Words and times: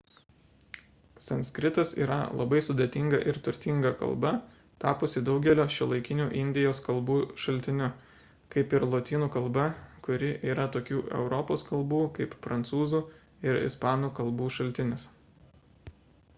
sanskritas 1.23 1.89
yra 2.03 2.15
labai 2.37 2.61
sudėtinga 2.67 3.17
ir 3.33 3.37
turtinga 3.47 3.91
kalba 3.99 4.31
tapusi 4.85 5.21
daugelio 5.27 5.65
šiuolaikinių 5.75 6.25
indijos 6.39 6.81
kalbų 6.87 7.17
šaltiniu 7.43 7.91
kaip 8.55 8.73
ir 8.79 8.87
lotynų 8.95 9.29
kalba 9.37 9.67
kuri 10.09 10.31
yra 10.55 10.67
tokių 10.77 11.03
europos 11.21 11.67
kalbų 11.69 12.01
kaip 12.17 12.35
prancūzų 12.47 13.03
ir 13.51 13.61
ispanų 13.69 14.11
k. 14.23 14.31
šaltinis 14.59 15.07